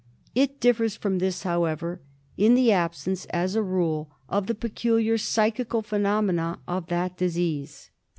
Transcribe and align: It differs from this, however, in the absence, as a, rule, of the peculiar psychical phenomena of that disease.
It 0.33 0.59
differs 0.59 0.95
from 0.95 1.19
this, 1.19 1.43
however, 1.43 2.01
in 2.35 2.55
the 2.55 2.71
absence, 2.71 3.25
as 3.25 3.53
a, 3.53 3.61
rule, 3.61 4.09
of 4.27 4.47
the 4.47 4.55
peculiar 4.55 5.19
psychical 5.19 5.83
phenomena 5.83 6.57
of 6.67 6.87
that 6.87 7.17
disease. 7.17 7.91